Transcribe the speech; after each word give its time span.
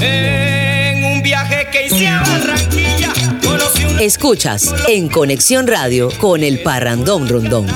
En 0.00 1.04
un 1.04 1.22
viaje 1.22 1.66
que 1.70 1.88
Barranquilla. 2.26 3.12
Escuchas 4.00 4.74
en 4.88 5.08
Conexión 5.08 5.66
Radio 5.66 6.08
con 6.18 6.42
el 6.42 6.60
Parrandón 6.62 7.28
Rondón. 7.28 7.66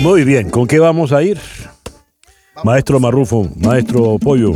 Muy 0.00 0.24
bien, 0.24 0.50
¿con 0.50 0.66
qué 0.66 0.78
vamos 0.78 1.12
a 1.12 1.22
ir? 1.22 1.38
Maestro 2.62 3.00
Marrufo, 3.00 3.48
maestro 3.56 4.18
Pollo. 4.18 4.52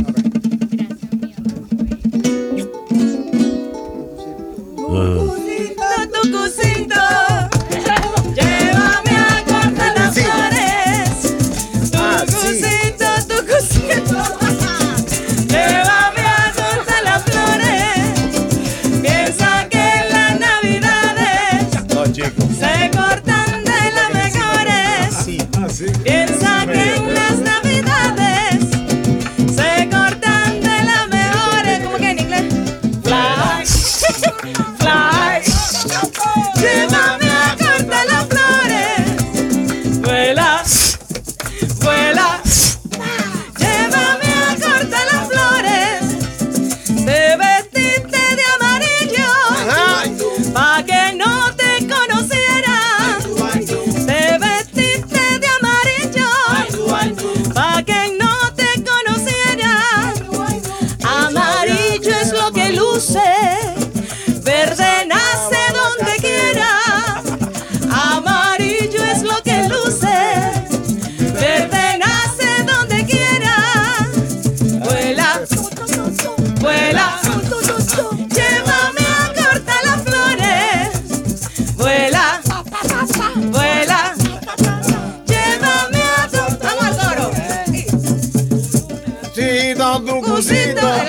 tu 89.97 90.21
cosita. 90.21 91.05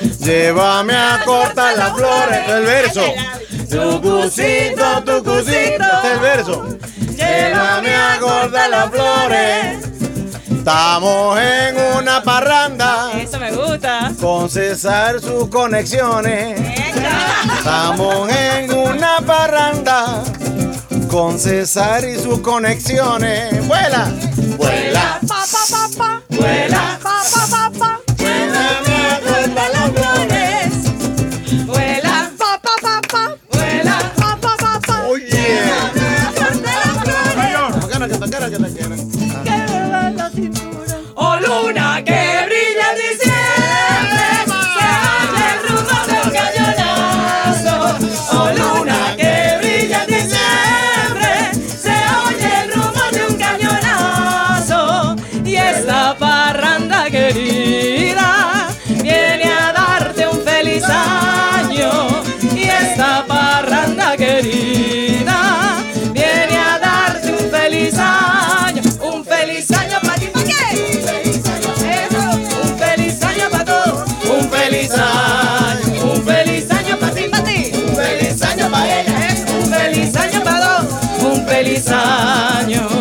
Llévame 0.20 0.94
a 0.94 1.20
cortar 1.24 1.76
las 1.76 1.92
flores 1.94 2.46
del 2.46 2.64
verso. 2.64 3.02
Tu 3.68 4.00
cosita, 4.02 5.02
tu 5.04 5.22
cosita 5.22 6.02
del 6.02 6.18
verso. 6.20 6.64
Llévame 7.16 7.94
a 7.94 8.18
cortar 8.18 8.70
las 8.70 8.90
flores. 8.90 9.92
Estamos 10.50 11.38
en 11.38 11.76
una 11.98 12.22
parranda. 12.22 13.10
Eso 13.20 13.38
me 13.38 13.50
gusta. 13.52 14.12
Con 14.20 14.48
cesar 14.48 15.20
sus 15.20 15.48
conexiones. 15.48 16.60
Estamos 17.58 18.30
en 18.30 18.72
una 18.72 19.16
parranda. 19.26 20.22
Con 21.10 21.38
cesar 21.38 22.04
y 22.04 22.18
sus 22.18 22.38
conexiones. 22.40 23.66
Vuela. 23.66 24.12
Vuela. 24.56 25.18
Pa, 25.26 25.44
pa, 25.50 25.88
pa, 25.98 26.22
Vuela. 26.28 26.98
mis 81.82 81.90
años. 81.90 82.91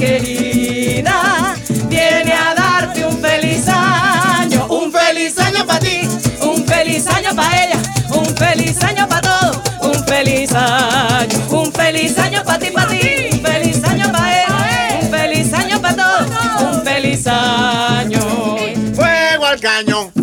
querida, 0.00 1.54
viene 1.88 2.32
a 2.32 2.54
darte 2.54 3.04
un 3.04 3.20
feliz 3.20 3.68
año, 3.68 4.66
un 4.70 4.90
feliz 4.90 5.38
año 5.38 5.66
para 5.66 5.78
ti, 5.78 6.08
un 6.40 6.64
feliz 6.64 7.06
año 7.06 7.36
para 7.36 7.64
ella, 7.64 7.78
un 8.08 8.24
feliz 8.34 8.82
año 8.82 9.06
para 9.06 9.20
todos, 9.20 9.58
un 9.82 10.04
feliz 10.06 10.52
año, 10.54 11.38
un 11.50 11.70
feliz 11.70 12.18
año 12.18 12.42
para 12.42 12.58
ti, 12.58 12.70
para 12.70 12.88
ti, 12.88 13.28
un 13.32 13.40
feliz 13.42 13.84
año 13.84 14.10
para 14.10 14.42
ella, 14.42 14.98
un 15.02 15.10
feliz 15.10 15.52
año 15.52 15.82
para 15.82 15.96
todos, 15.96 16.72
un 16.72 16.82
feliz 16.82 17.26
año. 17.26 18.20
Fuego 18.94 19.44
al 19.44 19.60
cañón. 19.60 20.19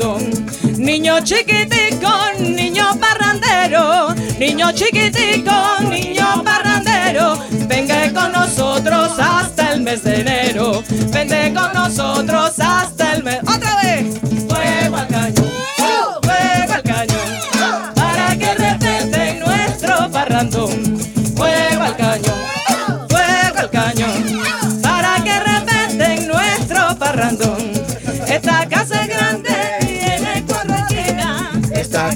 Niño 0.00 1.20
chiquitico, 1.20 2.10
niño 2.38 2.98
parrandero, 2.98 4.14
niño 4.38 4.72
chiquitico, 4.72 5.52
niño 5.90 6.42
parrandero, 6.42 7.38
venga 7.68 8.10
con 8.14 8.32
nosotros 8.32 9.10
hasta 9.18 9.74
el 9.74 9.82
mes 9.82 10.02
de 10.02 10.20
enero, 10.22 10.82
vente 11.12 11.52
con 11.52 11.74
nosotros 11.74 12.58
hasta 12.58 12.99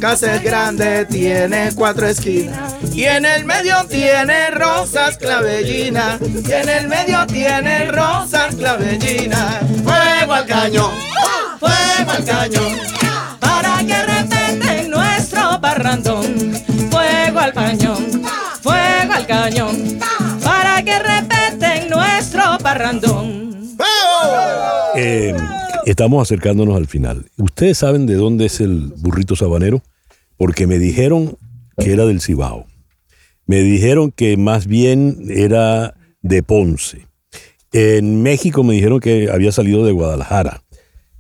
casa 0.05 0.35
es 0.35 0.43
grande, 0.43 1.06
tiene 1.06 1.71
cuatro 1.75 2.06
esquinas. 2.06 2.75
Y 2.93 3.05
en 3.05 3.25
el 3.25 3.47
medio 3.47 3.75
tiene 3.89 4.51
rosas 4.51 5.17
clavellinas. 5.17 6.21
Y 6.21 6.53
en 6.53 6.69
el 6.69 6.89
medio 6.89 7.27
tiene 7.27 7.91
rosas 7.91 8.55
clavellinas. 8.55 9.61
Fuego 9.83 10.35
al 10.35 10.45
cañón, 10.45 10.91
fuego 11.59 12.11
al 12.11 12.23
cañón. 12.23 12.79
Para 13.41 13.79
que 13.79 14.03
respeten 14.03 14.91
nuestro 14.91 15.59
parrandón. 15.62 16.53
Fuego 16.91 17.41
al 17.41 17.55
cañón, 17.55 18.23
fuego 18.61 19.12
al 19.15 19.27
cañón. 19.27 19.99
Para 20.45 20.83
que 20.83 20.99
respeten 20.99 21.89
nuestro 21.89 22.59
parrandón. 22.59 23.75
Eh, 24.97 25.35
estamos 25.87 26.21
acercándonos 26.21 26.77
al 26.77 26.89
final. 26.89 27.25
¿Ustedes 27.39 27.79
saben 27.79 28.05
de 28.05 28.17
dónde 28.17 28.45
es 28.45 28.61
el 28.61 28.93
burrito 28.99 29.35
sabanero? 29.35 29.81
Porque 30.36 30.66
me 30.66 30.78
dijeron 30.78 31.38
que 31.78 31.92
era 31.92 32.06
del 32.06 32.20
Cibao. 32.20 32.66
Me 33.46 33.60
dijeron 33.60 34.10
que 34.10 34.36
más 34.36 34.66
bien 34.66 35.19
era 35.28 35.94
de 36.22 36.42
Ponce. 36.42 37.06
En 37.72 38.22
México 38.22 38.62
me 38.62 38.75
dijeron 38.75 39.00
que 39.00 39.28
había 39.31 39.52
salido 39.52 39.84
de 39.84 39.92
Guadalajara. 39.92 40.62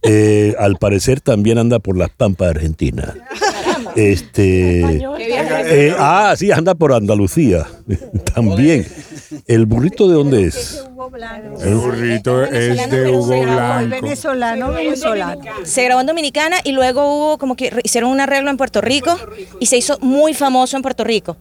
Eh, 0.02 0.54
al 0.58 0.76
parecer 0.76 1.20
también 1.20 1.58
anda 1.58 1.78
por 1.78 1.96
las 1.96 2.10
Pampas 2.10 2.46
de 2.46 2.50
Argentina. 2.50 3.14
Este, 3.96 4.80
eh, 5.18 5.94
ah, 5.98 6.34
sí, 6.36 6.50
anda 6.50 6.74
por 6.74 6.92
Andalucía. 6.92 7.66
también. 8.34 8.86
¿El 9.46 9.66
burrito 9.66 10.08
de 10.08 10.14
dónde 10.14 10.44
es? 10.44 10.84
El 11.60 11.74
burrito 11.74 12.42
es 12.44 12.90
de 12.90 13.10
Hugo 13.10 13.42
Blanco. 13.42 13.90
Venezolano, 13.90 14.72
venezolano. 14.72 15.42
Se 15.64 15.84
grabó 15.84 16.00
en 16.00 16.06
Dominicana 16.06 16.56
y 16.64 16.72
luego 16.72 17.02
hubo 17.14 17.38
como 17.38 17.56
que 17.56 17.72
hicieron 17.82 18.10
un 18.10 18.20
arreglo 18.20 18.50
en 18.50 18.56
Puerto 18.56 18.80
Rico 18.80 19.16
y 19.60 19.66
se 19.66 19.76
hizo 19.76 19.98
muy 20.00 20.34
famoso 20.34 20.76
en 20.76 20.82
Puerto 20.82 21.04
Rico. 21.04 21.36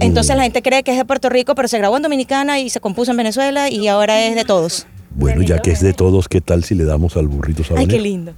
Entonces 0.00 0.36
la 0.36 0.42
gente 0.42 0.62
cree 0.62 0.82
que 0.82 0.90
es 0.90 0.96
de 0.96 1.04
Puerto 1.04 1.28
Rico, 1.28 1.54
pero 1.54 1.68
se 1.68 1.78
grabó 1.78 1.96
en 1.96 2.02
Dominicana 2.02 2.60
y 2.60 2.70
se 2.70 2.80
compuso 2.80 3.12
en 3.12 3.16
Venezuela 3.16 3.70
y 3.70 3.86
ahora 3.88 4.26
es 4.26 4.34
de 4.34 4.44
todos. 4.44 4.86
Bueno, 5.16 5.42
ya 5.42 5.60
que 5.60 5.70
es 5.70 5.80
de 5.80 5.92
todos, 5.92 6.28
¿qué 6.28 6.40
tal 6.40 6.64
si 6.64 6.74
le 6.74 6.84
damos 6.84 7.16
al 7.16 7.28
burrito 7.28 7.62
Ay, 7.62 7.68
sabanero? 7.68 7.90
qué 7.90 8.00
lindo. 8.00 8.34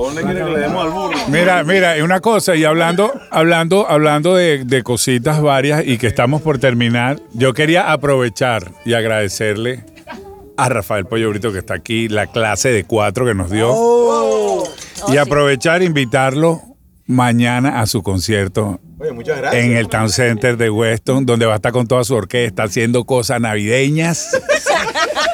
¿Por 0.00 0.14
dónde 0.14 0.22
quiere 0.22 0.46
que 0.46 0.50
le 0.50 0.60
demos 0.60 0.82
al 0.82 0.90
burro? 0.92 1.18
Mira, 1.28 1.62
mira, 1.62 1.94
una 2.02 2.20
cosa, 2.20 2.56
y 2.56 2.64
hablando, 2.64 3.12
hablando, 3.30 3.86
hablando 3.86 4.34
de, 4.34 4.64
de 4.64 4.82
cositas 4.82 5.42
varias 5.42 5.86
y 5.86 5.98
que 5.98 6.06
estamos 6.06 6.40
por 6.40 6.56
terminar, 6.58 7.20
yo 7.34 7.52
quería 7.52 7.92
aprovechar 7.92 8.72
y 8.86 8.94
agradecerle 8.94 9.84
a 10.56 10.70
Rafael 10.70 11.04
Pollo 11.04 11.28
Brito 11.28 11.52
que 11.52 11.58
está 11.58 11.74
aquí, 11.74 12.08
la 12.08 12.28
clase 12.28 12.70
de 12.70 12.84
cuatro 12.84 13.26
que 13.26 13.34
nos 13.34 13.50
dio. 13.50 13.74
y 15.08 15.18
aprovechar 15.18 15.82
e 15.82 15.84
invitarlo 15.84 16.62
mañana 17.06 17.82
a 17.82 17.86
su 17.86 18.02
concierto 18.02 18.80
Oye, 19.00 19.12
muchas 19.12 19.36
gracias. 19.36 19.62
en 19.62 19.76
el 19.76 19.88
Town 19.88 20.08
Center 20.08 20.56
de 20.56 20.70
Weston, 20.70 21.26
donde 21.26 21.44
va 21.44 21.52
a 21.52 21.56
estar 21.56 21.72
con 21.72 21.86
toda 21.86 22.04
su 22.04 22.14
orquesta 22.14 22.62
haciendo 22.62 23.04
cosas 23.04 23.38
navideñas. 23.38 24.30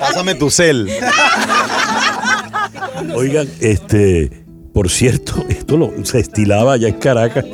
Pásame 0.01 0.35
tu 0.35 0.51
cel. 0.51 0.91
Oigan, 3.15 3.49
este, 3.61 4.45
por 4.76 4.90
cierto, 4.90 5.43
esto 5.49 5.78
lo, 5.78 6.05
se 6.05 6.19
estilaba 6.19 6.75
allá 6.75 6.88
en 6.88 6.96
Caracas, 6.96 7.46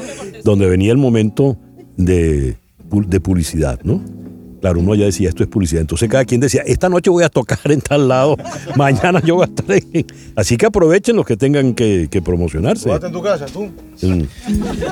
donde 0.42 0.66
venía 0.66 0.90
el 0.90 0.98
momento 0.98 1.56
de, 1.96 2.56
de 2.90 3.20
publicidad, 3.20 3.78
¿no? 3.84 4.02
Claro, 4.62 4.78
uno 4.78 4.94
ya 4.94 5.06
decía, 5.06 5.28
esto 5.28 5.42
es 5.42 5.48
publicidad. 5.48 5.80
Entonces 5.80 6.08
cada 6.08 6.24
quien 6.24 6.40
decía, 6.40 6.62
esta 6.64 6.88
noche 6.88 7.10
voy 7.10 7.24
a 7.24 7.28
tocar 7.28 7.58
en 7.64 7.80
tal 7.80 8.06
lado, 8.06 8.36
mañana 8.76 9.20
yo 9.20 9.34
voy 9.34 9.42
a 9.42 9.46
estar 9.46 9.72
en... 9.72 10.06
Así 10.36 10.56
que 10.56 10.66
aprovechen 10.66 11.16
los 11.16 11.26
que 11.26 11.36
tengan 11.36 11.74
que, 11.74 12.06
que 12.08 12.22
promocionarse. 12.22 12.84
Quédate 12.84 13.08
en 13.08 13.12
tu 13.12 13.22
casa, 13.22 13.46
tú. 13.46 13.72
Mm. 14.02 14.22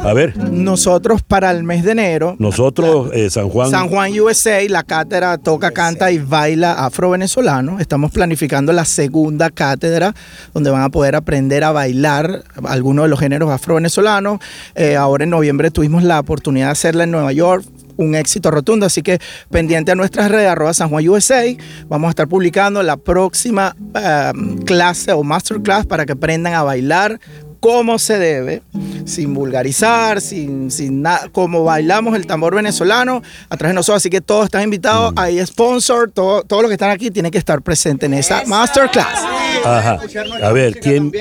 A 0.05 0.13
ver, 0.13 0.37
Nosotros 0.37 1.23
para 1.23 1.53
el 1.53 1.63
mes 1.63 1.85
de 1.85 1.93
enero, 1.93 2.35
nosotros, 2.41 3.11
eh, 3.13 3.31
San 3.31 3.49
Juan... 3.49 3.71
San 3.71 3.89
Juan 3.89 4.11
USA, 4.19 4.61
la 4.69 4.83
cátedra 4.83 5.39
toca, 5.39 5.71
canta 5.71 6.11
y 6.11 6.19
baila 6.19 6.85
afro-venezolano. 6.85 7.79
Estamos 7.79 8.11
planificando 8.11 8.73
la 8.73 8.85
segunda 8.85 9.51
cátedra 9.51 10.17
donde 10.53 10.71
van 10.71 10.83
a 10.83 10.89
poder 10.89 11.15
aprender 11.15 11.63
a 11.63 11.71
bailar 11.71 12.43
algunos 12.65 13.05
de 13.05 13.09
los 13.09 13.21
géneros 13.21 13.49
afro-venezolanos. 13.49 14.41
Eh, 14.75 14.97
ahora 14.97 15.23
en 15.23 15.31
noviembre 15.31 15.71
tuvimos 15.71 16.03
la 16.03 16.19
oportunidad 16.19 16.67
de 16.67 16.73
hacerla 16.73 17.05
en 17.05 17.13
Nueva 17.13 17.33
York. 17.33 17.65
Un 18.00 18.14
éxito 18.14 18.50
rotundo, 18.50 18.87
así 18.87 19.02
que 19.02 19.19
pendiente 19.50 19.93
a 19.93 19.94
nuestras 19.94 20.31
redes, 20.31 20.49
arroba 20.49 20.73
San 20.73 20.88
Juan 20.88 21.06
USA, 21.06 21.44
vamos 21.87 22.08
a 22.08 22.11
estar 22.11 22.29
publicando 22.29 22.82
la 22.82 22.97
próxima 22.97 23.76
eh, 23.94 24.32
clase 24.64 25.12
o 25.12 25.23
masterclass 25.23 25.85
para 25.85 26.06
que 26.06 26.12
aprendan 26.12 26.55
a 26.55 26.62
bailar 26.62 27.20
como 27.61 27.99
se 27.99 28.19
debe, 28.19 28.62
sin 29.05 29.35
vulgarizar, 29.35 30.21
sin, 30.21 30.71
sin 30.71 31.03
nada, 31.03 31.29
como 31.31 31.62
bailamos 31.65 32.17
el 32.17 32.27
tambor 32.27 32.55
venezolano 32.55 33.23
a 33.49 33.57
través 33.57 33.71
de 33.73 33.75
nosotros. 33.75 33.99
Así 34.03 34.09
que 34.11 34.21
todos 34.21 34.45
están 34.47 34.62
invitados, 34.62 35.12
hay 35.17 35.45
sponsor, 35.47 36.11
todo- 36.11 36.43
todos 36.43 36.62
los 36.62 36.71
que 36.71 36.75
están 36.75 36.91
aquí 36.91 37.11
tienen 37.11 37.31
que 37.31 37.39
estar 37.39 37.61
presentes 37.62 38.07
en 38.07 38.15
esa 38.15 38.43
masterclass. 38.47 39.07
Ajá. 39.65 39.99
A 40.43 40.53
ver, 40.53 40.81
¿quién, 40.81 41.12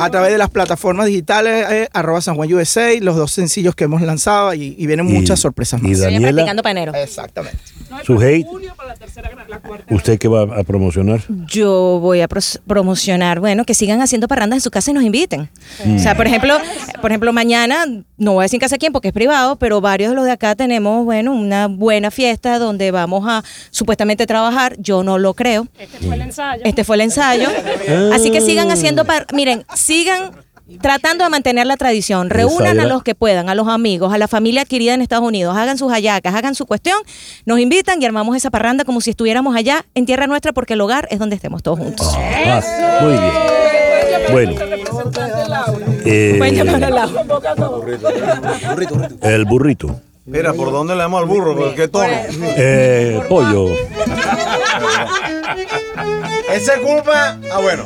A 0.00 0.10
través 0.10 0.32
de 0.32 0.38
las 0.38 0.50
plataformas 0.50 1.06
digitales, 1.06 1.66
eh, 1.70 1.88
arroba 1.92 2.20
San 2.20 2.34
Juan 2.34 2.52
USA, 2.52 2.88
los 3.00 3.14
dos 3.16 3.30
sencillos 3.32 3.74
que 3.74 3.84
hemos 3.84 4.02
lanzado 4.02 4.52
y, 4.54 4.74
y 4.76 4.86
vienen 4.86 5.08
Y- 5.08 5.12
muchas 5.12 5.38
sorpresas 5.38 5.80
y 5.82 5.88
más. 5.88 6.00
Daniela, 6.00 6.32
Practicando 6.32 6.62
para 6.62 6.70
enero. 6.72 6.92
Exactamente. 6.94 7.58
su 8.04 8.18
hate, 8.20 8.46
¿usted 9.90 10.18
qué 10.18 10.28
va 10.28 10.42
a 10.42 10.64
promocionar? 10.64 11.20
Yo 11.46 11.98
voy 12.00 12.20
a 12.20 12.28
promocionar, 12.66 13.40
bueno, 13.40 13.64
que 13.64 13.74
sigan 13.74 14.00
haciendo 14.00 14.28
parrandas 14.28 14.58
en 14.58 14.60
su 14.60 14.70
casa 14.70 14.90
y 14.90 14.94
nos 14.94 15.04
inviten. 15.20 15.50
O 15.96 15.98
sea, 15.98 16.14
por 16.16 16.26
ejemplo, 16.26 16.56
por 17.00 17.10
ejemplo, 17.10 17.32
mañana, 17.32 17.84
no 18.16 18.32
voy 18.34 18.42
a 18.42 18.44
decir 18.44 18.56
en 18.56 18.60
casa 18.60 18.78
quién 18.78 18.92
porque 18.92 19.08
es 19.08 19.14
privado, 19.14 19.56
pero 19.56 19.80
varios 19.80 20.10
de 20.10 20.16
los 20.16 20.24
de 20.24 20.32
acá 20.32 20.54
tenemos, 20.54 21.04
bueno, 21.04 21.32
una 21.32 21.66
buena 21.68 22.10
fiesta 22.10 22.58
donde 22.58 22.90
vamos 22.90 23.24
a 23.28 23.42
supuestamente 23.70 24.26
trabajar. 24.26 24.76
Yo 24.78 25.02
no 25.02 25.18
lo 25.18 25.34
creo. 25.34 25.66
Este 25.78 25.98
fue 25.98 26.14
el 26.16 26.22
ensayo. 26.22 26.62
Este 26.64 26.84
fue 26.84 26.96
el 26.96 27.02
ensayo. 27.02 27.48
Así 28.12 28.30
que 28.30 28.40
sigan 28.40 28.70
haciendo, 28.70 29.04
par- 29.04 29.26
miren, 29.32 29.64
sigan 29.74 30.32
tratando 30.80 31.24
de 31.24 31.30
mantener 31.30 31.66
la 31.66 31.76
tradición. 31.76 32.30
Reúnan 32.30 32.78
a 32.78 32.84
los 32.86 33.02
que 33.02 33.16
puedan, 33.16 33.48
a 33.48 33.56
los 33.56 33.66
amigos, 33.66 34.12
a 34.14 34.18
la 34.18 34.28
familia 34.28 34.62
adquirida 34.62 34.94
en 34.94 35.02
Estados 35.02 35.26
Unidos, 35.26 35.56
hagan 35.56 35.76
sus 35.76 35.90
hallacas, 35.92 36.32
hagan 36.32 36.54
su 36.54 36.64
cuestión, 36.64 36.96
nos 37.44 37.58
invitan 37.58 38.00
y 38.00 38.04
armamos 38.06 38.36
esa 38.36 38.50
parranda 38.50 38.84
como 38.84 39.00
si 39.00 39.10
estuviéramos 39.10 39.56
allá 39.56 39.84
en 39.96 40.06
tierra 40.06 40.28
nuestra 40.28 40.52
porque 40.52 40.74
el 40.74 40.80
hogar 40.80 41.08
es 41.10 41.18
donde 41.18 41.34
estemos 41.34 41.62
todos 41.64 41.80
juntos. 41.80 42.12
Ah, 42.16 43.00
muy 43.02 43.12
bien. 43.12 43.69
Bueno. 44.30 44.52
Eh, 46.04 46.40
el 49.22 49.44
burrito. 49.44 50.00
Mira, 50.26 50.52
¿por 50.52 50.70
dónde 50.70 50.94
le 50.94 51.00
damos 51.00 51.22
al 51.22 51.28
burro? 51.28 51.56
¿Por 51.56 51.74
qué 51.74 51.88
tono? 51.88 52.06
Eh, 52.56 53.20
pollo. 53.28 53.70
Esa 56.52 56.74
es 56.74 56.80
culpa. 56.80 57.38
Ah, 57.52 57.60
bueno. 57.60 57.84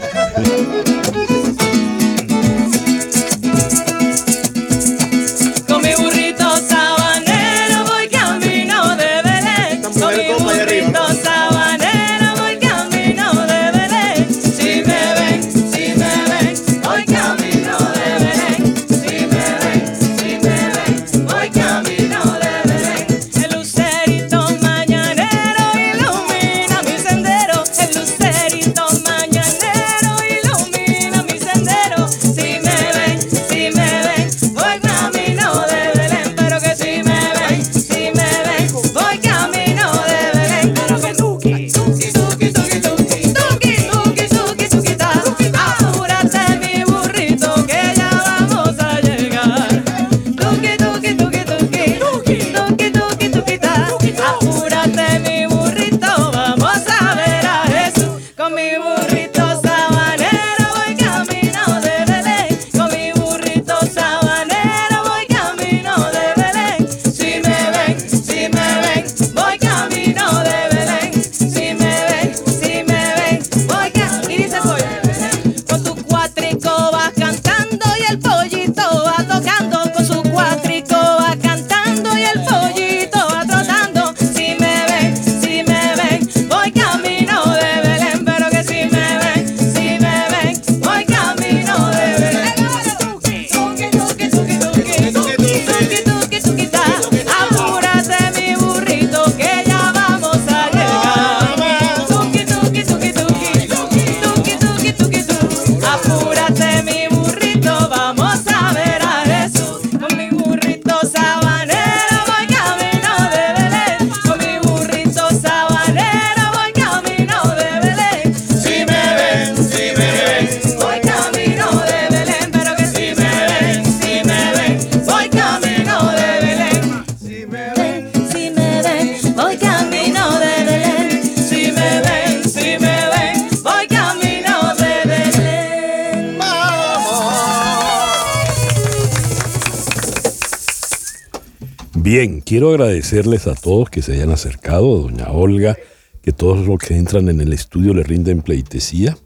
Bien, 142.04 142.42
quiero 142.42 142.68
agradecerles 142.68 143.46
a 143.46 143.54
todos 143.54 143.88
que 143.88 144.02
se 144.02 144.12
hayan 144.12 144.30
acercado, 144.30 144.94
a 144.94 144.98
doña 145.04 145.30
Olga, 145.30 145.78
que 146.22 146.32
todos 146.32 146.66
los 146.66 146.78
que 146.78 146.98
entran 146.98 147.30
en 147.30 147.40
el 147.40 147.54
estudio 147.54 147.94
le 147.94 148.02
rinden 148.02 148.42
pleitesía. 148.42 149.16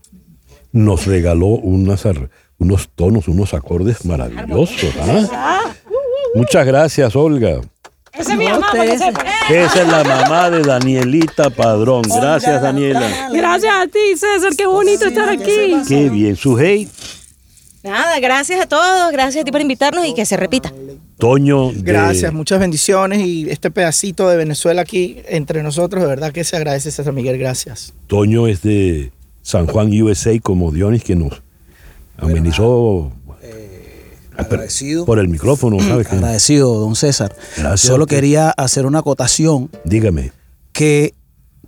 Nos 0.70 1.06
regaló 1.06 1.47
unas 1.49 2.06
ar- 2.06 2.30
unos 2.56 2.88
tonos, 2.94 3.26
unos 3.26 3.52
acordes 3.52 4.04
maravillosos. 4.04 4.94
¿ah? 5.00 5.64
Muchas 6.37 6.64
gracias, 6.64 7.16
Olga. 7.16 7.61
Esa 8.12 8.32
es 8.35 8.38
mi 8.38 8.47
mamá, 8.47 8.68
para 8.70 8.85
que 8.87 8.97
sepa. 8.97 9.25
Esa 9.50 9.82
es 9.82 9.88
la 9.88 10.04
mamá 10.04 10.49
de 10.49 10.62
Danielita 10.62 11.50
Padrón. 11.50 12.02
Gracias, 12.02 12.62
Daniela. 12.62 13.28
Gracias 13.32 13.75
a 13.75 13.88
ti, 13.88 13.99
César. 14.16 14.54
Qué 14.56 14.66
bonito 14.66 15.04
estar 15.06 15.28
aquí. 15.28 15.82
Qué 15.88 16.08
bien. 16.11 16.37
Sujei, 16.37 16.88
Nada, 17.82 18.20
gracias 18.20 18.61
a 18.61 18.66
todos, 18.66 19.11
gracias 19.11 19.42
a 19.42 19.44
ti 19.44 19.50
por 19.50 19.61
invitarnos 19.61 20.06
y 20.06 20.14
que 20.14 20.25
se 20.26 20.37
repita. 20.37 20.73
Toño. 21.18 21.72
de- 21.72 21.82
Gracias, 21.82 22.32
muchas 22.32 22.60
bendiciones 22.60 23.20
y 23.26 23.48
este 23.50 23.70
pedacito 23.70 24.28
de 24.28 24.37
Venezuela 24.37 24.82
aquí 24.82 25.18
entre 25.28 25.62
nosotros, 25.62 26.02
de 26.02 26.08
verdad 26.08 26.32
que 26.32 26.44
se 26.44 26.56
agradece 26.56 26.90
César 26.90 27.12
Miguel, 27.12 27.38
gracias. 27.38 27.92
Toño 28.06 28.46
es 28.46 28.62
de 28.62 29.10
San 29.42 29.66
Juan, 29.66 29.88
USA, 30.02 30.38
como 30.40 30.70
Dionis, 30.72 31.02
que 31.04 31.16
nos 31.16 31.42
amenizó 32.16 33.12
Agradecido. 34.37 35.04
por 35.04 35.18
el 35.18 35.28
micrófono, 35.28 35.80
¿sabes? 35.80 36.06
qué? 36.06 36.14
Agradecido, 36.16 36.75
don 36.78 36.94
César. 36.94 37.34
Gracias 37.56 37.80
Solo 37.80 38.06
quería 38.06 38.50
hacer 38.50 38.87
una 38.87 39.00
acotación 39.00 39.68
Dígame. 39.84 40.30
que 40.72 41.14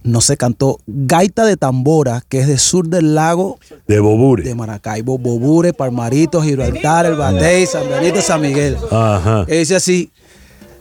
no 0.02 0.20
se 0.20 0.36
cantó 0.36 0.78
Gaita 0.86 1.44
de 1.44 1.56
Tambora, 1.56 2.22
que 2.28 2.40
es 2.40 2.46
de 2.46 2.58
sur 2.58 2.88
del 2.88 3.14
lago 3.14 3.58
De 3.86 4.00
Bobure. 4.00 4.42
de 4.42 4.54
Maracaibo, 4.54 5.18
Bobure, 5.18 5.72
Palmarito, 5.72 6.42
Gibraltar, 6.42 7.06
El 7.06 7.16
Batey, 7.16 7.66
San 7.66 7.88
Benito, 7.88 8.22
San 8.22 8.40
Miguel. 8.40 8.76
Ajá. 8.90 9.44
Dice 9.44 9.76
así, 9.76 10.10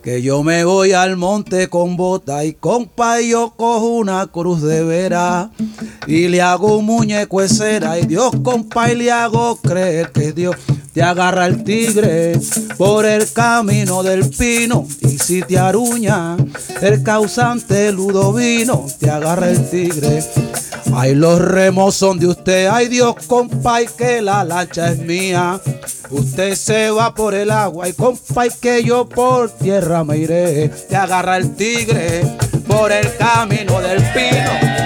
que 0.10 0.24
yo 0.24 0.42
me 0.42 0.64
voy 0.64 0.94
al 0.94 1.18
monte 1.18 1.68
con 1.68 1.96
bota 1.96 2.44
y 2.44 2.54
compa 2.54 3.22
y 3.22 3.30
yo 3.30 3.54
cojo 3.56 3.90
una 3.90 4.26
cruz 4.26 4.64
de 4.64 4.84
vera 4.84 5.52
y 6.08 6.28
le 6.30 6.42
hago 6.42 6.80
un 6.80 6.86
muñeco 6.86 7.42
de 7.42 8.00
y 8.02 8.08
Dios 8.08 8.32
compa 8.44 8.92
y 8.92 8.96
le 8.96 9.12
hago 9.12 9.58
creer 9.58 10.12
que 10.12 10.32
Dios 10.32 10.56
te 10.94 11.04
agarra 11.04 11.46
el 11.46 11.64
tigre 11.64 12.40
por 12.76 13.06
el 13.06 13.32
camino 13.32 14.02
del 14.02 14.28
pino 14.32 14.88
y 15.02 15.20
si 15.20 15.44
te 15.44 15.60
aruña 15.60 16.38
el 16.82 17.04
causante 17.04 17.92
ludovino 17.92 18.88
te 19.00 19.12
agarra 19.12 19.52
el 19.52 19.70
tigre 19.70 20.24
Ay, 20.92 21.14
los 21.14 21.40
remos 21.40 21.96
son 21.96 22.18
de 22.18 22.26
usted. 22.28 22.68
Ay, 22.68 22.88
Dios, 22.88 23.16
compa, 23.28 23.84
y 23.84 23.86
que 23.86 24.24
la 24.24 24.44
lancha 24.44 24.92
es 24.92 24.98
mía. 24.98 25.62
Usted 26.12 26.56
se 26.56 26.90
va 26.90 27.14
por 27.14 27.34
el 27.36 27.52
agua 27.52 27.88
y 27.88 27.94
compa, 27.94 28.48
y 28.48 28.50
que 28.50 28.84
yo 28.84 29.08
por 29.08 29.50
tierra 29.52 30.04
me 30.04 30.18
iré. 30.18 30.70
Te 30.70 30.96
agarra 30.96 31.38
el 31.38 31.56
tigre 31.56 32.24
por 32.68 32.92
el 32.92 33.16
camino 33.18 33.80
del 33.82 34.02
pino. 34.14 34.80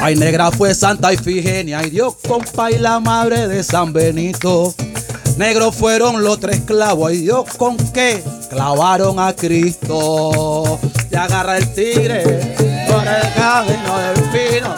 Ay, 0.00 0.16
negra 0.16 0.50
fue 0.50 0.74
Santa 0.74 1.14
Ifigenia, 1.14 1.78
ay 1.78 1.88
Dios, 1.88 2.16
compa, 2.28 2.70
y 2.70 2.78
la 2.78 3.00
madre 3.00 3.48
de 3.48 3.62
San 3.62 3.90
Benito. 3.92 4.74
Negros 5.38 5.74
fueron 5.74 6.22
los 6.22 6.38
tres 6.40 6.60
clavos, 6.60 7.08
ay 7.08 7.22
Dios, 7.22 7.46
con 7.56 7.78
qué 7.92 8.22
clavaron 8.50 9.18
a 9.18 9.32
Cristo. 9.32 10.78
Te 11.08 11.16
agarra 11.16 11.56
el 11.56 11.72
tigre 11.72 12.22
por 12.86 13.02
el 13.02 13.32
camino 13.34 13.98
del 13.98 14.22
pino, 14.30 14.74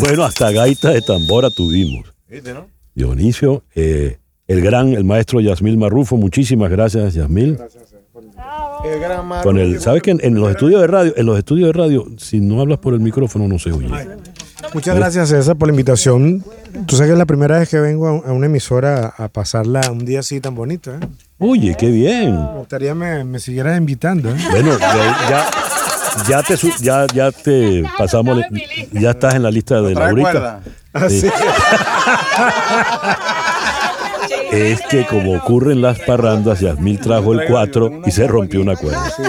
Bueno, 0.08 0.24
hasta 0.24 0.50
gaita 0.50 0.90
de 0.90 1.02
tambora 1.02 1.50
tuvimos. 1.50 2.06
Dionisio, 2.94 3.64
eh, 3.74 4.18
el 4.46 4.60
gran, 4.62 4.88
el 4.94 5.04
maestro 5.04 5.40
Yasmil 5.40 5.78
Marrufo, 5.78 6.16
muchísimas 6.16 6.70
gracias, 6.70 7.14
Yasmil. 7.14 7.58
El 8.84 9.00
gran 9.00 9.26
Marco. 9.26 9.44
Con 9.44 9.58
el, 9.58 9.80
¿sabes 9.80 10.02
que 10.02 10.10
en, 10.10 10.20
en 10.22 10.34
los 10.34 10.50
estudios 10.50 10.80
de 10.80 10.86
radio, 10.86 11.12
en 11.16 11.26
los 11.26 11.38
estudios 11.38 11.68
de 11.68 11.72
radio, 11.72 12.06
si 12.18 12.40
no 12.40 12.60
hablas 12.60 12.78
por 12.78 12.94
el 12.94 13.00
micrófono 13.00 13.46
no 13.46 13.58
se 13.58 13.72
oye? 13.72 13.88
Muchas 14.74 14.96
gracias 14.96 15.28
César 15.30 15.56
por 15.56 15.68
la 15.68 15.72
invitación. 15.72 16.44
Tú 16.86 16.96
sabes 16.96 17.08
que 17.08 17.12
es 17.12 17.18
la 17.18 17.26
primera 17.26 17.58
vez 17.58 17.68
que 17.68 17.80
vengo 17.80 18.08
a, 18.08 18.32
una 18.32 18.46
emisora 18.46 19.14
a, 19.16 19.24
a 19.24 19.28
pasarla 19.28 19.80
un 19.90 20.04
día 20.04 20.20
así 20.20 20.40
tan 20.40 20.54
bonito. 20.54 20.92
¿eh? 20.94 20.98
Oye, 21.38 21.74
qué 21.78 21.90
bien. 21.90 22.34
Me 22.34 22.58
gustaría 22.58 22.94
me, 22.94 23.24
me 23.24 23.40
siguieras 23.40 23.76
invitando. 23.78 24.30
¿eh? 24.30 24.36
Bueno, 24.50 24.78
ya, 24.78 25.50
ya, 26.28 26.42
te, 26.42 26.56
su- 26.56 26.70
ya, 26.80 27.06
ya 27.12 27.30
te 27.32 27.84
pasamos, 27.98 28.40
ya 28.92 29.10
estás 29.10 29.34
en 29.34 29.42
la 29.42 29.50
lista 29.50 29.80
de 29.82 29.94
Trae 29.94 30.12
Laurita. 30.14 30.60
Ah, 30.92 31.08
Sí. 31.08 31.28
Es 34.52 34.80
que 34.90 35.06
como 35.06 35.34
ocurre 35.36 35.72
en 35.72 35.80
las 35.82 36.00
parrandas, 36.00 36.58
Yasmil 36.60 36.98
trajo 36.98 37.32
el 37.34 37.46
4 37.48 38.02
y 38.06 38.10
se 38.10 38.26
rompió 38.26 38.60
una 38.60 38.74
cuerda. 38.76 39.08
Sí. 39.16 39.22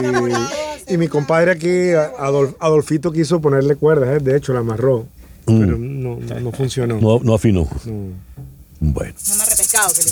Y 0.94 0.98
mi 0.98 1.08
compadre 1.08 1.52
aquí, 1.52 1.68
Adol- 1.68 2.56
Adolfito, 2.60 3.12
quiso 3.12 3.40
ponerle 3.40 3.76
cuerdas. 3.76 4.18
¿eh? 4.18 4.20
De 4.20 4.36
hecho, 4.36 4.52
la 4.54 4.60
amarró. 4.62 5.06
Pero 5.46 5.78
no, 5.78 6.18
no, 6.20 6.40
no 6.40 6.52
funcionó. 6.52 7.00
No, 7.00 7.20
no 7.24 7.36
afinó. 7.36 7.68
No. 7.86 8.14
Bueno. 8.80 9.14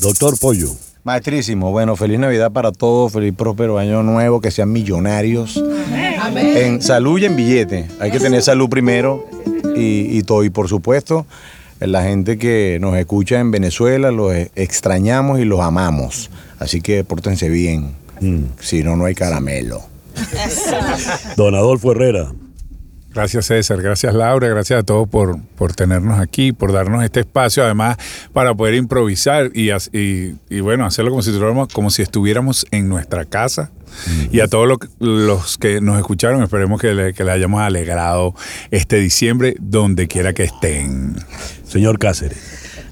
Doctor 0.02 0.38
Pollo. 0.40 0.70
Maestrísimo, 1.04 1.72
bueno, 1.72 1.96
feliz 1.96 2.20
Navidad 2.20 2.52
para 2.52 2.72
todos, 2.72 3.14
feliz 3.14 3.34
próspero 3.36 3.78
año 3.80 4.04
nuevo, 4.04 4.42
que 4.42 4.52
sean 4.52 4.72
millonarios. 4.72 5.62
En 6.66 6.82
salud 6.82 7.20
y 7.20 7.26
en 7.26 7.36
billete. 7.36 7.88
Hay 8.00 8.12
que 8.12 8.20
tener 8.20 8.42
salud 8.44 8.70
primero 8.70 9.26
y, 9.76 10.18
y 10.18 10.22
todo. 10.24 10.44
Y 10.44 10.50
por 10.50 10.68
supuesto, 10.68 11.26
la 11.80 12.04
gente 12.04 12.38
que 12.38 12.78
nos 12.82 12.96
escucha 12.98 13.40
en 13.40 13.50
Venezuela, 13.52 14.12
los 14.12 14.34
e- 14.34 14.52
extrañamos 14.56 15.40
y 15.40 15.46
los 15.46 15.62
amamos. 15.62 16.30
Así 16.60 16.82
que 16.82 17.04
pórtense 17.06 17.48
bien. 17.50 17.94
Si 18.60 18.84
no, 18.84 18.98
no 18.98 19.06
hay 19.06 19.16
caramelo. 19.16 19.82
Don 21.38 21.56
Adolfo 21.56 21.94
Herrera. 21.94 22.34
Gracias 23.20 23.48
César, 23.48 23.82
gracias 23.82 24.14
Laura, 24.14 24.48
gracias 24.48 24.80
a 24.80 24.84
todos 24.84 25.06
por, 25.10 25.38
por 25.58 25.74
tenernos 25.74 26.22
aquí, 26.22 26.54
por 26.54 26.72
darnos 26.72 27.04
este 27.04 27.20
espacio, 27.20 27.66
además 27.66 27.98
para 28.32 28.56
poder 28.56 28.76
improvisar 28.76 29.52
y, 29.54 29.72
y- 29.92 30.36
y, 30.50 30.60
bueno, 30.62 30.86
hacerlo 30.86 31.12
como 31.12 31.22
si, 31.22 31.32
estuviéramos, 31.32 31.68
como 31.74 31.90
si 31.90 32.02
estuviéramos 32.02 32.66
en 32.72 32.88
nuestra 32.88 33.26
casa. 33.26 33.72
Y 34.32 34.40
a 34.40 34.48
todos 34.48 34.68
lo- 34.70 34.80
los 35.00 35.58
que 35.58 35.82
nos 35.82 35.98
escucharon, 35.98 36.42
esperemos 36.44 36.80
que 36.80 36.94
le, 36.94 37.14
que 37.14 37.26
le 37.26 37.32
hayamos 37.32 37.60
alegrado 37.60 38.36
este 38.72 38.96
diciembre 39.02 39.56
donde 39.60 40.08
quiera 40.08 40.32
que 40.32 40.44
estén. 40.46 41.16
Señor 41.68 42.00
Cáceres. 42.00 42.38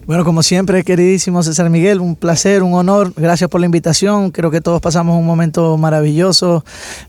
Bueno, 0.08 0.24
como 0.24 0.42
siempre, 0.42 0.86
queridísimo 0.86 1.44
César 1.44 1.70
Miguel, 1.70 2.00
un 2.00 2.16
placer, 2.16 2.64
un 2.64 2.74
honor. 2.76 3.12
Gracias 3.18 3.50
por 3.50 3.60
la 3.60 3.66
invitación. 3.66 4.32
Creo 4.32 4.50
que 4.50 4.62
todos 4.62 4.80
pasamos 4.80 5.20
un 5.20 5.26
momento 5.26 5.78
maravilloso 5.78 6.64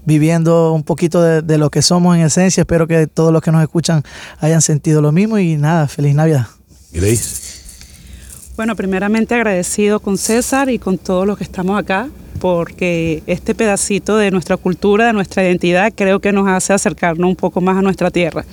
viviendo 0.04 0.72
un 0.72 0.82
poquito 0.82 1.22
de, 1.22 1.40
de 1.40 1.58
lo 1.58 1.70
que 1.70 1.80
somos 1.80 2.16
en 2.16 2.24
esencia. 2.24 2.62
Espero 2.62 2.88
que 2.88 3.06
todos 3.06 3.32
los 3.32 3.40
que 3.40 3.52
nos 3.52 3.62
escuchan 3.62 4.02
hayan 4.40 4.62
sentido 4.62 5.00
lo 5.00 5.12
mismo 5.12 5.38
y 5.38 5.56
nada, 5.56 5.86
feliz 5.86 6.12
Navidad. 6.16 6.48
Grace. 6.92 7.60
Bueno, 8.56 8.74
primeramente 8.74 9.36
agradecido 9.36 10.00
con 10.00 10.18
César 10.18 10.68
y 10.68 10.80
con 10.80 10.98
todos 10.98 11.24
los 11.24 11.38
que 11.38 11.44
estamos 11.44 11.78
acá, 11.78 12.08
porque 12.38 13.22
este 13.26 13.54
pedacito 13.54 14.16
de 14.16 14.30
nuestra 14.30 14.56
cultura, 14.56 15.06
de 15.06 15.12
nuestra 15.12 15.44
identidad, 15.44 15.92
creo 15.94 16.20
que 16.20 16.32
nos 16.32 16.48
hace 16.48 16.72
acercarnos 16.72 17.28
un 17.28 17.36
poco 17.36 17.60
más 17.60 17.76
a 17.76 17.82
nuestra 17.82 18.10
tierra. 18.10 18.44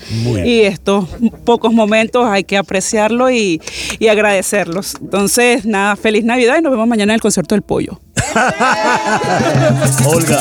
Y 0.43 0.61
estos 0.61 1.05
pocos 1.43 1.73
momentos 1.73 2.25
hay 2.27 2.43
que 2.43 2.57
apreciarlos 2.57 3.31
y, 3.31 3.61
y 3.99 4.07
agradecerlos. 4.07 4.95
Entonces, 5.01 5.65
nada, 5.65 5.95
feliz 5.95 6.23
Navidad 6.23 6.57
y 6.59 6.61
nos 6.61 6.71
vemos 6.71 6.87
mañana 6.87 7.13
en 7.13 7.15
el 7.15 7.21
concierto 7.21 7.55
del 7.55 7.61
pollo. 7.61 7.99
Olga. 10.05 10.39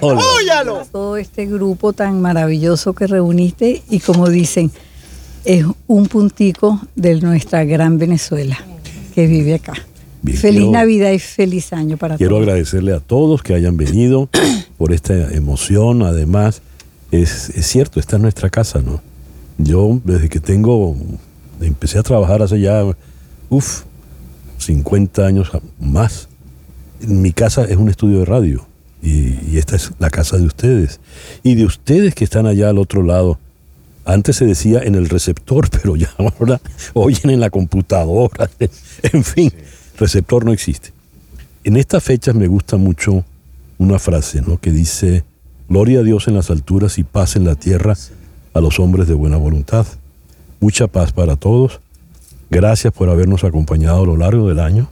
Olga. 0.00 0.84
Todo 0.90 1.16
este 1.16 1.46
grupo 1.46 1.92
tan 1.92 2.20
maravilloso 2.20 2.92
que 2.92 3.06
reuniste 3.06 3.82
y 3.88 4.00
como 4.00 4.28
dicen, 4.28 4.70
es 5.44 5.64
un 5.86 6.06
puntico 6.06 6.80
de 6.94 7.20
nuestra 7.20 7.64
gran 7.64 7.98
Venezuela 7.98 8.58
que 9.14 9.26
vive 9.26 9.54
acá. 9.54 9.74
Bien, 10.24 10.38
feliz 10.38 10.58
quiero- 10.60 10.72
Navidad 10.72 11.12
y 11.12 11.18
feliz 11.18 11.72
año 11.72 11.96
para 11.98 12.16
Quiero 12.16 12.36
todos. 12.36 12.42
agradecerle 12.48 12.92
a 12.94 13.00
todos 13.00 13.42
que 13.42 13.54
hayan 13.54 13.76
venido 13.76 14.28
por 14.78 14.92
esta 14.92 15.14
emoción. 15.34 16.02
Además, 16.02 16.62
es, 17.12 17.50
es 17.50 17.66
cierto, 17.66 18.00
esta 18.00 18.16
es 18.16 18.22
nuestra 18.22 18.48
casa, 18.50 18.80
¿no? 18.80 19.02
Yo, 19.58 20.00
desde 20.04 20.28
que 20.28 20.40
tengo, 20.40 20.96
empecé 21.60 21.98
a 21.98 22.02
trabajar 22.02 22.42
hace 22.42 22.58
ya, 22.58 22.82
uff, 23.50 23.82
50 24.58 25.26
años 25.26 25.50
más. 25.78 26.28
Mi 27.06 27.32
casa 27.32 27.64
es 27.64 27.76
un 27.76 27.88
estudio 27.90 28.20
de 28.20 28.24
radio 28.24 28.66
y, 29.02 29.38
y 29.52 29.58
esta 29.58 29.76
es 29.76 29.90
la 29.98 30.08
casa 30.10 30.38
de 30.38 30.44
ustedes. 30.46 31.00
Y 31.42 31.54
de 31.54 31.66
ustedes 31.66 32.14
que 32.14 32.24
están 32.24 32.46
allá 32.46 32.70
al 32.70 32.78
otro 32.78 33.02
lado. 33.02 33.38
Antes 34.06 34.36
se 34.36 34.44
decía 34.44 34.80
en 34.82 34.94
el 34.96 35.08
receptor, 35.08 35.68
pero 35.82 35.96
ya 35.96 36.10
ahora 36.18 36.60
oyen 36.94 37.30
en 37.30 37.40
la 37.40 37.50
computadora. 37.50 38.48
En 39.12 39.22
fin, 39.22 39.52
receptor 39.98 40.44
no 40.44 40.52
existe. 40.52 40.92
En 41.64 41.76
estas 41.76 42.02
fechas 42.02 42.34
me 42.34 42.46
gusta 42.46 42.76
mucho 42.76 43.24
una 43.78 43.98
frase 43.98 44.42
¿no? 44.42 44.58
que 44.60 44.70
dice, 44.70 45.24
Gloria 45.68 46.00
a 46.00 46.02
Dios 46.02 46.28
en 46.28 46.34
las 46.34 46.50
alturas 46.50 46.98
y 46.98 47.04
paz 47.04 47.36
en 47.36 47.44
la 47.44 47.54
tierra 47.54 47.96
a 48.52 48.60
los 48.60 48.78
hombres 48.78 49.08
de 49.08 49.14
buena 49.14 49.36
voluntad. 49.36 49.86
Mucha 50.60 50.86
paz 50.86 51.12
para 51.12 51.36
todos. 51.36 51.80
Gracias 52.50 52.92
por 52.92 53.08
habernos 53.08 53.44
acompañado 53.44 54.02
a 54.02 54.06
lo 54.06 54.16
largo 54.16 54.48
del 54.48 54.60
año. 54.60 54.90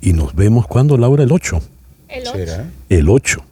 Y 0.00 0.12
nos 0.12 0.34
vemos 0.34 0.66
cuando, 0.66 0.96
Laura, 0.96 1.22
el 1.22 1.32
8. 1.32 1.60
El 2.08 2.26
8. 2.26 2.64
El 2.88 3.08
8. 3.08 3.44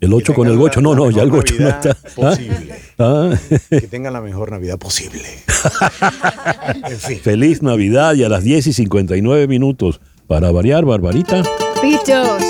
El 0.00 0.12
8 0.12 0.34
con 0.34 0.48
el 0.48 0.60
8. 0.60 0.80
No, 0.80 0.94
no, 0.94 1.10
ya 1.10 1.22
el 1.22 1.32
8 1.32 1.54
no 1.58 1.68
está. 1.68 1.90
¿Ah? 1.90 1.96
posible. 2.14 2.74
Ah. 3.00 3.32
Que 3.70 3.82
tengan 3.82 4.12
la 4.12 4.20
mejor 4.20 4.50
Navidad 4.50 4.76
posible. 4.76 5.22
en 6.90 6.98
fin. 6.98 7.20
Feliz 7.20 7.62
Navidad 7.62 8.14
y 8.14 8.24
a 8.24 8.28
las 8.28 8.42
10 8.42 8.66
y 8.66 8.72
59 8.72 9.46
minutos. 9.46 10.00
Para 10.26 10.50
variar, 10.50 10.84
Barbarita. 10.84 11.44
Pichos. 11.80 12.42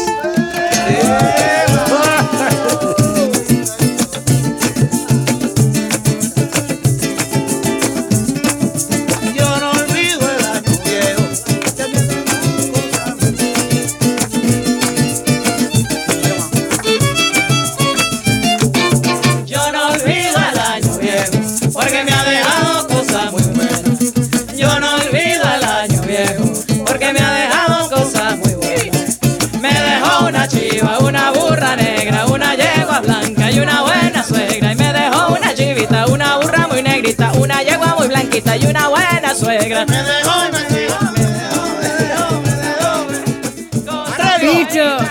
Dejó. 44.49 44.99
Pichos. 44.99 45.09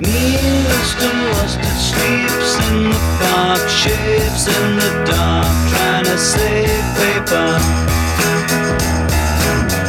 Mr. 0.00 1.08
Mustard 1.22 1.78
sleeps 1.78 2.52
in 2.68 2.90
the 2.90 2.98
park, 3.20 3.68
shapes 3.68 4.46
in 4.46 4.76
the 4.76 4.90
dark, 5.06 5.46
trying 5.70 6.04
to 6.04 6.18
save 6.18 6.84
paper. 6.98 7.48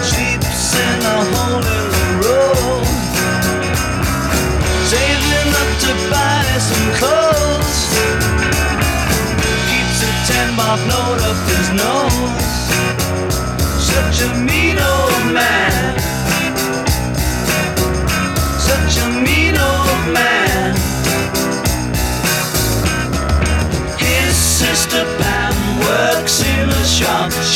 Sleeps 0.01 0.75
in 0.85 0.99
a 1.01 1.17
hole 1.31 1.65
in 1.77 1.85
the 1.95 2.05
road, 2.25 2.85
saving 4.91 5.51
up 5.61 5.71
to 5.85 5.91
buy 6.11 6.45
some 6.69 6.89
clothes. 6.99 7.79
Keeps 9.69 9.99
a 10.03 10.11
ten 10.29 10.47
mark 10.55 10.81
note 10.87 11.21
up 11.29 11.39
his 11.53 11.67
nose. 11.81 12.53
Such 13.81 14.21
a 14.27 14.29
mean 14.37 14.77
old 14.77 15.33
man. 15.33 16.18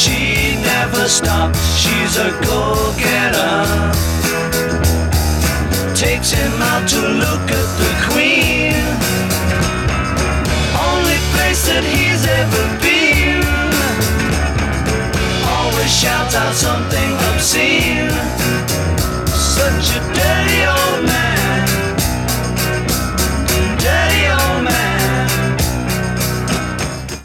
She 0.03 0.55
never 0.61 1.07
stops. 1.07 1.59
She's 1.77 2.17
a 2.17 2.31
go-getter. 2.43 3.63
Takes 5.93 6.31
him 6.31 6.61
out 6.61 6.87
to 6.89 6.99
look 6.99 7.45
at 7.51 7.69
the 7.79 7.91
queen. 8.09 8.73
Only 10.89 11.19
place 11.33 11.67
that 11.67 11.83
he's 11.85 12.25
ever 12.41 12.63
been. 12.81 13.43
Always 15.47 15.91
shouts 15.95 16.35
out 16.35 16.53
something 16.53 17.11
obscene 17.31 18.42
such 19.53 19.95
a 19.95 19.99
dirty 20.17 20.61
old 20.65 21.05
man. 21.05 21.67
Dirty 23.77 24.23
old 24.33 24.52